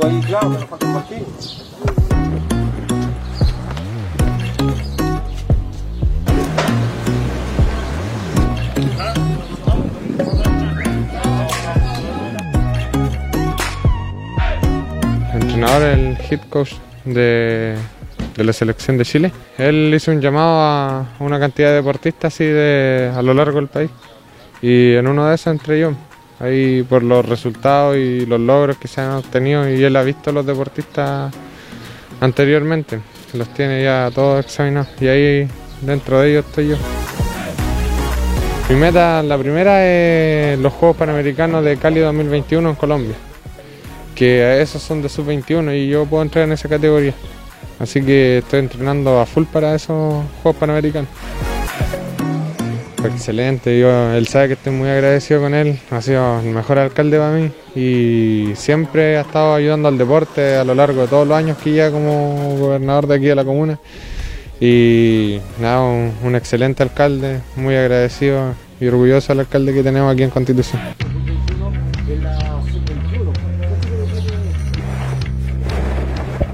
Tú 0.00 0.06
ahí, 0.06 0.20
claro, 0.22 0.50
falta 0.66 1.04
entrenador, 15.34 15.82
el 15.82 16.16
head 16.30 16.40
coach 16.48 16.72
de, 17.04 17.76
de 18.36 18.44
la 18.44 18.52
selección 18.54 18.96
de 18.96 19.04
Chile, 19.04 19.32
él 19.58 19.92
hizo 19.94 20.12
un 20.12 20.20
llamado 20.22 20.60
a 20.60 21.06
una 21.18 21.38
cantidad 21.38 21.68
de 21.68 21.74
deportistas 21.74 22.32
así 22.32 22.44
de, 22.44 23.12
a 23.14 23.20
lo 23.20 23.34
largo 23.34 23.56
del 23.56 23.68
país. 23.68 23.90
Y 24.62 24.94
en 24.94 25.06
uno 25.06 25.26
de 25.26 25.34
esos 25.34 25.48
entré 25.48 25.80
yo, 25.80 25.92
ahí 26.40 26.82
por 26.82 27.02
los 27.02 27.24
resultados 27.24 27.96
y 27.96 28.26
los 28.26 28.40
logros 28.40 28.78
que 28.78 28.88
se 28.88 29.00
han 29.00 29.12
obtenido 29.12 29.68
y 29.68 29.82
él 29.84 29.94
ha 29.96 30.02
visto 30.02 30.30
a 30.30 30.32
los 30.32 30.44
deportistas 30.44 31.32
anteriormente, 32.20 33.00
los 33.34 33.48
tiene 33.54 33.84
ya 33.84 34.10
todos 34.12 34.44
examinados 34.44 34.88
y 35.00 35.06
ahí 35.06 35.48
dentro 35.82 36.20
de 36.20 36.30
ellos 36.30 36.46
estoy 36.46 36.68
yo. 36.68 36.76
Mi 38.68 38.76
meta, 38.76 39.22
la 39.22 39.38
primera 39.38 39.86
es 39.86 40.58
los 40.58 40.72
Juegos 40.72 40.96
Panamericanos 40.96 41.64
de 41.64 41.76
Cali 41.76 42.00
2021 42.00 42.70
en 42.70 42.74
Colombia 42.74 43.16
que 44.20 44.60
esos 44.60 44.82
son 44.82 45.00
de 45.00 45.08
sub-21 45.08 45.74
y 45.74 45.88
yo 45.88 46.04
puedo 46.04 46.22
entrar 46.22 46.44
en 46.44 46.52
esa 46.52 46.68
categoría. 46.68 47.14
Así 47.78 48.02
que 48.02 48.38
estoy 48.38 48.60
entrenando 48.60 49.18
a 49.18 49.24
full 49.24 49.44
para 49.44 49.74
esos 49.74 50.22
Juegos 50.42 50.60
Panamericanos. 50.60 51.08
Excelente, 53.04 53.78
yo, 53.78 54.12
él 54.12 54.26
sabe 54.28 54.48
que 54.48 54.54
estoy 54.54 54.72
muy 54.72 54.88
agradecido 54.88 55.40
con 55.40 55.54
él, 55.54 55.78
ha 55.90 56.02
sido 56.02 56.40
el 56.40 56.50
mejor 56.50 56.78
alcalde 56.78 57.16
para 57.16 57.32
mí 57.32 57.50
y 57.74 58.54
siempre 58.56 59.16
ha 59.16 59.22
estado 59.22 59.54
ayudando 59.54 59.88
al 59.88 59.96
deporte 59.96 60.56
a 60.56 60.64
lo 60.64 60.74
largo 60.74 61.02
de 61.02 61.08
todos 61.08 61.26
los 61.26 61.36
años 61.36 61.56
que 61.58 61.72
ya 61.72 61.90
como 61.90 62.56
gobernador 62.58 63.06
de 63.06 63.14
aquí 63.14 63.26
de 63.26 63.34
la 63.34 63.44
comuna. 63.44 63.78
Y 64.60 65.38
nada, 65.58 65.80
un, 65.82 66.34
excelente 66.34 66.82
alcalde, 66.82 67.40
muy 67.56 67.74
agradecido 67.74 68.54
y 68.78 68.86
orgulloso 68.86 69.32
del 69.32 69.40
alcalde 69.40 69.72
que 69.72 69.82
tenemos 69.82 70.12
aquí 70.12 70.22
en 70.22 70.30
Constitución. 70.30 70.82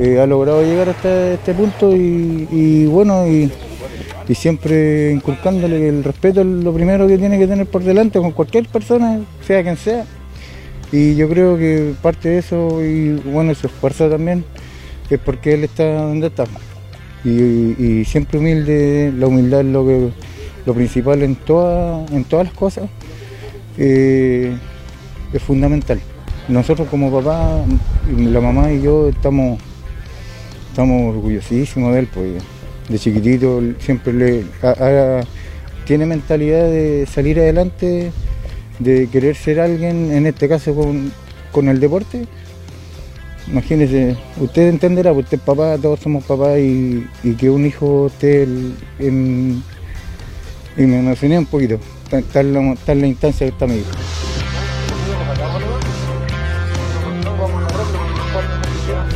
Eh, 0.00 0.20
ha 0.20 0.26
logrado 0.26 0.64
llegar 0.64 0.88
hasta 0.88 1.34
este 1.34 1.54
punto 1.54 1.94
y, 1.94 2.48
y 2.50 2.86
bueno, 2.86 3.28
y, 3.28 3.52
y 4.28 4.34
siempre 4.34 5.12
inculcándole 5.12 5.88
el 5.88 6.04
respeto 6.04 6.40
es 6.40 6.46
lo 6.46 6.72
primero 6.72 7.06
que 7.06 7.18
tiene 7.18 7.38
que 7.38 7.46
tener 7.46 7.66
por 7.66 7.82
delante 7.82 8.18
con 8.18 8.32
cualquier 8.32 8.66
persona, 8.68 9.20
sea 9.46 9.62
quien 9.62 9.76
sea. 9.76 10.04
Y 10.92 11.16
yo 11.16 11.28
creo 11.28 11.56
que 11.56 11.94
parte 12.02 12.28
de 12.28 12.38
eso 12.38 12.84
y 12.84 13.14
bueno, 13.30 13.54
su 13.54 13.66
esfuerzo 13.66 14.08
también 14.08 14.44
es 15.10 15.18
porque 15.18 15.54
él 15.54 15.64
está 15.64 16.02
donde 16.02 16.28
está. 16.28 16.44
Y, 17.24 17.30
y 17.30 18.04
siempre 18.04 18.38
humilde, 18.38 19.12
la 19.16 19.26
humildad 19.26 19.60
es 19.60 19.66
lo 19.66 19.86
que 19.86 20.10
lo 20.66 20.74
principal 20.74 21.22
en, 21.22 21.36
toda, 21.36 22.04
en 22.12 22.24
todas 22.24 22.46
las 22.46 22.54
cosas, 22.54 22.88
eh, 23.78 24.56
es 25.32 25.42
fundamental. 25.42 26.00
Nosotros 26.48 26.88
como 26.88 27.10
papá, 27.10 27.64
la 28.16 28.40
mamá 28.40 28.72
y 28.72 28.82
yo 28.82 29.08
estamos, 29.08 29.60
estamos 30.70 31.14
orgullosísimos 31.14 31.92
de 31.94 32.00
él, 32.00 32.08
pues 32.12 32.42
de 32.88 32.98
chiquitito 32.98 33.62
siempre 33.78 34.12
le 34.12 34.44
tiene 35.84 36.06
mentalidad 36.06 36.64
de 36.64 37.06
salir 37.12 37.38
adelante, 37.40 38.12
de 38.78 39.08
querer 39.08 39.36
ser 39.36 39.60
alguien, 39.60 40.12
en 40.12 40.26
este 40.26 40.48
caso 40.48 40.74
con, 40.74 41.12
con 41.50 41.68
el 41.68 41.80
deporte. 41.80 42.26
Imagínese, 43.48 44.16
usted 44.40 44.68
entenderá, 44.68 45.12
pues 45.12 45.24
usted 45.24 45.38
es 45.38 45.44
papá, 45.44 45.76
todos 45.76 46.00
somos 46.00 46.24
papás 46.24 46.58
y, 46.58 47.04
que 47.38 47.50
un 47.50 47.66
hijo 47.66 48.06
esté 48.06 48.44
en, 48.44 49.62
y 50.76 50.82
me 50.82 51.00
emocioné 51.00 51.38
un 51.38 51.46
poquito, 51.46 51.78
tal, 52.08 52.22
tal 52.24 52.78
tal 52.86 53.00
la 53.00 53.06
instancia 53.06 53.46
que 53.46 53.52
está 53.52 53.66
mi 53.66 53.78
hijo. 53.78 53.90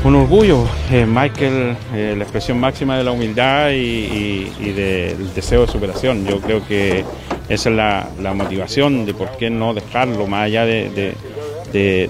Un 0.06 0.14
orgullo, 0.14 0.64
eh, 0.92 1.04
Michael, 1.04 1.76
eh, 1.92 2.14
la 2.16 2.22
expresión 2.22 2.60
máxima 2.60 2.96
de 2.96 3.02
la 3.02 3.10
humildad 3.10 3.72
y, 3.72 4.44
del 4.70 5.34
deseo 5.34 5.62
de 5.62 5.66
superación. 5.66 6.24
Yo 6.24 6.40
creo 6.40 6.64
que 6.64 7.04
esa 7.48 7.70
es 7.70 7.74
la, 7.74 8.32
motivación 8.32 9.04
de 9.04 9.14
por 9.14 9.36
qué 9.36 9.50
no 9.50 9.74
dejarlo, 9.74 10.28
más 10.28 10.44
allá 10.44 10.64
de, 10.64 11.12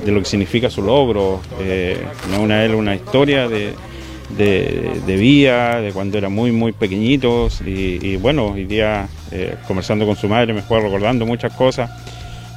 lo 0.05 0.19
que 0.21 0.27
significa 0.27 0.69
su 0.69 0.83
logro. 0.83 1.41
Eh, 1.59 1.97
no 2.31 2.43
una, 2.43 2.67
una 2.77 2.95
historia 2.95 3.49
de, 3.49 3.73
de, 4.37 5.17
vida, 5.17 5.81
de 5.81 5.93
cuando 5.93 6.19
era 6.19 6.29
muy, 6.29 6.53
muy 6.53 6.73
pequeñitos. 6.73 7.63
Y, 7.63 7.99
y 8.07 8.17
bueno, 8.17 8.49
hoy 8.49 8.67
día, 8.67 9.09
eh, 9.33 9.55
conversando 9.67 10.05
con 10.05 10.17
su 10.17 10.29
madre, 10.29 10.53
me 10.53 10.61
fue 10.61 10.83
recordando 10.83 11.25
muchas 11.25 11.55
cosas 11.55 11.89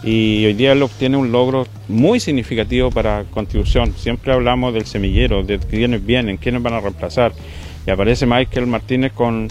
y 0.04 0.46
hoy 0.46 0.54
día 0.54 0.72
él 0.72 0.82
obtiene 0.82 1.18
un 1.18 1.32
logro 1.32 1.68
muy 1.88 2.20
significativo 2.20 2.90
para 2.90 3.26
Constitución. 3.26 3.94
Siempre 3.98 4.32
hablamos 4.32 4.74
del 4.74 4.86
semillero, 4.86 5.44
de 5.44 5.60
quiénes 5.60 6.06
vienen, 6.06 6.38
quiénes 6.38 6.62
van 6.62 6.74
a 6.74 6.80
reemplazar. 6.80 7.34
Y 7.86 7.92
aparece 7.92 8.26
Michael 8.26 8.68
Martínez 8.68 9.12
con, 9.12 9.50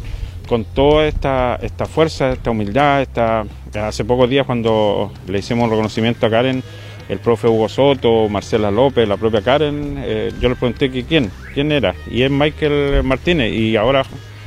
con 0.48 0.64
toda 0.64 1.06
esta, 1.06 1.59
esta 1.60 1.84
fuerza, 1.84 2.32
esta 2.32 2.50
humildad. 2.50 3.03
Esta, 3.03 3.44
hace 3.75 4.04
pocos 4.04 4.31
días 4.31 4.47
cuando 4.47 5.12
le 5.26 5.38
hicimos 5.38 5.64
un 5.64 5.70
reconocimiento 5.70 6.25
a 6.25 6.31
Karen, 6.31 6.62
el 7.10 7.19
profe 7.19 7.47
Hugo 7.47 7.69
Soto, 7.69 8.28
Marcela 8.30 8.70
López, 8.70 9.06
la 9.06 9.19
propia 9.19 9.42
Karen, 9.42 9.97
eh, 9.98 10.32
yo 10.41 10.48
le 10.48 10.56
pregunté 10.56 10.91
quién, 10.91 11.30
quién 11.53 11.72
era. 11.72 11.94
Y 12.10 12.22
es 12.22 12.30
Michael 12.30 13.03
Martínez. 13.03 13.53
Y 13.53 13.76
ahora 13.76 14.03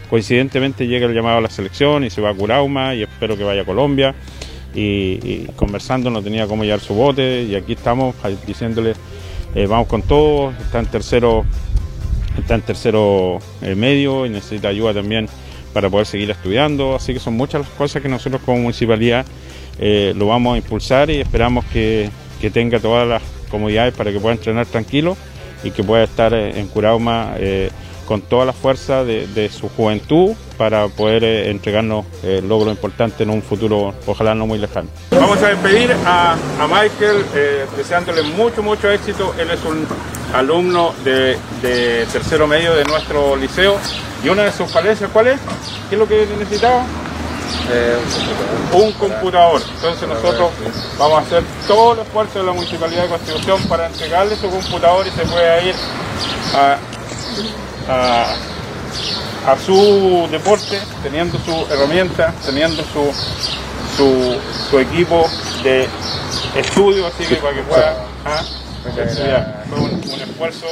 coincidentemente 0.09 0.87
llega 0.87 1.05
el 1.05 1.13
llamado 1.13 1.37
a 1.37 1.41
la 1.41 1.49
selección 1.49 2.03
y 2.03 2.09
se 2.09 2.21
va 2.21 2.31
a 2.31 2.33
Curauma 2.33 2.95
y 2.95 3.03
espero 3.03 3.37
que 3.37 3.43
vaya 3.43 3.61
a 3.61 3.65
Colombia 3.65 4.15
y, 4.73 5.45
conversando 5.55 6.09
no 6.09 6.21
tenía 6.21 6.47
cómo 6.47 6.63
llevar 6.63 6.79
su 6.79 6.93
bote 6.93 7.43
y 7.43 7.55
aquí 7.55 7.73
estamos 7.73 8.15
diciéndole 8.45 8.93
eh, 9.53 9.67
vamos 9.67 9.87
con 9.87 10.01
todo, 10.01 10.51
está 10.51 10.79
en 10.79 10.85
tercero, 10.85 11.43
está 12.37 12.55
en 12.55 12.61
tercero 12.61 13.39
eh, 13.61 13.75
medio 13.75 14.25
y 14.25 14.29
necesita 14.29 14.69
ayuda 14.69 14.93
también 14.93 15.27
para 15.73 15.89
poder 15.89 16.05
seguir 16.05 16.31
estudiando, 16.31 16.95
así 16.95 17.13
que 17.13 17.19
son 17.19 17.35
muchas 17.35 17.61
las 17.61 17.69
cosas 17.71 18.01
que 18.01 18.09
nosotros 18.09 18.41
como 18.45 18.59
municipalidad 18.59 19.25
eh, 19.79 20.13
lo 20.15 20.27
vamos 20.27 20.55
a 20.55 20.57
impulsar 20.57 21.09
y 21.09 21.19
esperamos 21.19 21.65
que, 21.65 22.09
que 22.39 22.49
tenga 22.49 22.79
todas 22.79 23.07
las 23.07 23.21
comodidades 23.49 23.93
para 23.93 24.11
que 24.11 24.19
pueda 24.19 24.35
entrenar 24.35 24.65
tranquilo 24.65 25.17
y 25.63 25.71
que 25.71 25.83
pueda 25.83 26.03
estar 26.03 26.33
en 26.33 26.67
Curauma 26.67 27.35
con 28.11 28.19
toda 28.23 28.43
la 28.43 28.51
fuerza 28.51 29.05
de, 29.05 29.49
su 29.49 29.69
juventud 29.69 30.33
para 30.57 30.89
poder 30.89 31.23
eh, 31.23 31.49
entregarnos 31.49 32.05
eh, 32.23 32.41
logros 32.45 32.73
importantes 32.73 33.21
en 33.21 33.29
un 33.29 33.41
futuro, 33.41 33.93
ojalá 34.05 34.35
no 34.35 34.45
muy 34.45 34.59
lejano. 34.59 34.89
Vamos 35.11 35.41
a 35.41 35.47
despedir 35.47 35.95
a, 36.05 36.35
Michael 36.67 37.23
eh, 37.33 37.65
deseándole 37.77 38.23
mucho, 38.23 38.61
mucho 38.61 38.91
éxito. 38.91 39.33
Él 39.39 39.49
es 39.49 39.63
un 39.63 39.87
alumno 40.33 40.93
de, 41.05 41.37
de 41.61 42.05
tercero 42.11 42.47
medio 42.47 42.75
de 42.75 42.83
nuestro 42.83 43.37
liceo 43.37 43.77
y 44.25 44.27
una 44.27 44.43
de 44.43 44.51
sus 44.51 44.69
falencias, 44.69 45.09
¿cuál 45.13 45.27
es? 45.27 45.39
¿Qué 45.87 45.95
es 45.95 45.99
lo 45.99 46.05
que 46.05 46.27
necesitaba? 46.37 46.83
un 48.73 48.91
computador. 48.93 49.61
Entonces 49.75 50.07
nosotros 50.07 50.51
vamos 50.97 51.19
a 51.19 51.21
hacer 51.21 51.43
todo 51.65 51.93
el 51.93 51.99
esfuerzo 51.99 52.39
de 52.39 52.45
la 52.45 52.51
Municipalidad 52.51 53.03
de 53.03 53.09
Constitución 53.09 53.61
para 53.69 53.87
entregarle 53.87 54.35
su 54.35 54.49
computador 54.49 55.07
y 55.07 55.11
se 55.11 55.25
pueda 55.25 55.61
ir 55.61 55.75
a, 56.55 56.77
a, 57.87 58.35
su 59.65 60.27
deporte 60.31 60.79
teniendo 61.03 61.37
su 61.39 61.65
herramienta, 61.71 62.33
teniendo 62.45 62.83
su, 62.83 63.11
su, 63.97 64.37
su 64.69 64.79
equipo 64.79 65.29
de 65.63 65.87
estudio, 66.55 67.07
así 67.07 67.25
que 67.25 67.35
para 67.35 67.55
que 67.55 67.61
pueda 67.63 68.05
ah. 68.25 68.43
Fue 68.83 69.79
un, 69.79 70.01
esfuerzo 70.01 70.65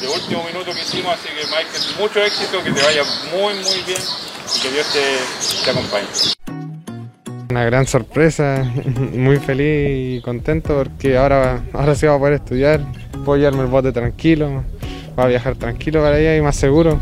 de 0.00 0.08
último 0.08 0.42
minuto 0.44 0.72
que 0.72 0.80
hicimos, 0.80 1.14
así 1.14 1.28
que 1.28 1.46
Michael, 1.46 2.00
mucho 2.00 2.20
éxito, 2.20 2.62
que 2.64 2.72
te 2.72 2.82
vaya 2.82 3.02
muy 3.32 3.54
muy 3.54 3.82
bien 3.86 4.00
y 4.56 4.60
que 4.60 4.70
Dios 4.72 4.86
te, 4.92 5.64
te 5.64 5.70
acompañe. 5.70 6.06
Una 7.50 7.64
gran 7.64 7.86
sorpresa, 7.86 8.64
muy 9.14 9.36
feliz 9.38 10.18
y 10.18 10.20
contento 10.20 10.76
porque 10.76 11.16
ahora, 11.16 11.62
ahora 11.72 11.94
sí 11.94 12.06
voy 12.06 12.16
a 12.16 12.18
poder 12.18 12.34
estudiar, 12.34 12.80
puedo 13.24 13.38
llevarme 13.38 13.62
el 13.62 13.68
bote 13.68 13.92
tranquilo, 13.92 14.64
voy 15.18 15.24
a 15.24 15.28
viajar 15.30 15.56
tranquilo 15.56 16.00
para 16.00 16.14
allá 16.14 16.36
y 16.36 16.40
más 16.40 16.54
seguro 16.54 16.96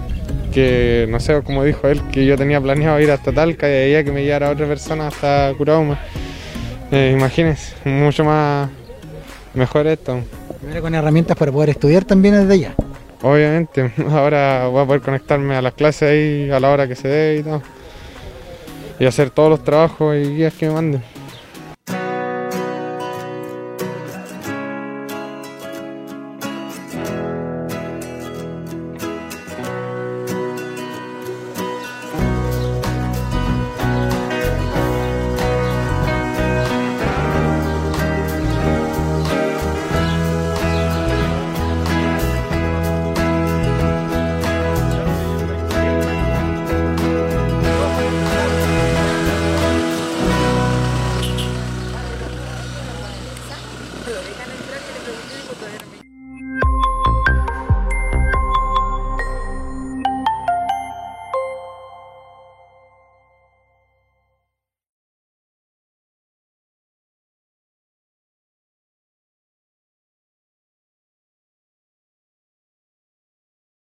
que, 0.51 1.07
no 1.11 1.21
sé, 1.21 1.43
como 1.43 1.63
dijo 1.65 1.87
él, 1.87 2.01
que 2.11 2.25
yo 2.25 2.39
tenía 2.39 2.59
planeado 2.59 2.99
ir 2.99 3.11
hasta 3.11 3.31
Talca 3.31 3.69
y 3.69 3.71
de 3.71 3.85
allá 3.85 4.05
que 4.05 4.11
me 4.11 4.25
llevara 4.25 4.49
otra 4.49 4.67
persona 4.67 5.09
hasta 5.09 5.53
Curauma. 5.59 5.99
Eh, 6.91 7.13
imagínense, 7.15 7.75
mucho 7.85 8.25
más 8.25 8.71
mejor 9.53 9.87
esto. 9.87 10.23
Primero 10.61 10.81
con 10.81 10.95
herramientas 10.95 11.37
para 11.37 11.53
poder 11.53 11.71
estudiar 11.71 12.05
también 12.05 12.37
desde 12.37 12.55
allá. 12.55 12.75
Obviamente, 13.21 13.93
ahora 14.11 14.69
voy 14.69 14.83
a 14.83 14.87
poder 14.87 15.03
conectarme 15.03 15.55
a 15.55 15.61
las 15.61 15.75
clases 15.75 16.09
ahí 16.09 16.51
a 16.51 16.59
la 16.59 16.71
hora 16.71 16.89
que 16.89 16.95
se 16.95 17.09
dé 17.09 17.39
y 17.41 17.43
todo. 17.43 17.61
Y 18.99 19.05
hacer 19.05 19.29
todos 19.29 19.51
los 19.51 19.63
trabajos 19.63 20.17
y 20.17 20.37
guías 20.37 20.55
que 20.55 20.69
me 20.69 20.73
manden. 20.73 21.03